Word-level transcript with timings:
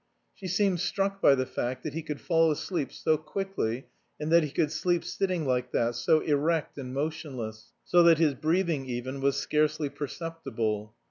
She 0.33 0.47
seemed 0.47 0.79
struck 0.79 1.21
by 1.21 1.35
the 1.35 1.45
fact 1.45 1.83
that 1.83 1.93
he 1.93 2.01
could 2.01 2.19
fall 2.19 2.49
asleep 2.49 2.91
so 2.91 3.17
quickly 3.19 3.85
and 4.19 4.31
that 4.31 4.41
he 4.41 4.49
could 4.49 4.71
sleep 4.71 5.03
sitting 5.03 5.45
like 5.45 5.71
that, 5.73 5.93
so 5.93 6.21
erect 6.21 6.75
and 6.79 6.91
motionless, 6.91 7.71
so 7.85 8.01
that 8.01 8.17
his 8.17 8.33
breathing 8.33 8.87
even 8.87 9.21
was 9.21 9.35
scarcely 9.37 9.89
perceptible. 9.89 10.95